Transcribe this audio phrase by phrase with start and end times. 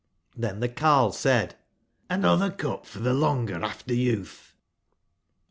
[0.35, 1.53] XTben tbe carle said:
[2.09, 4.55] ''Hnotber cup for tbe longer after youth!"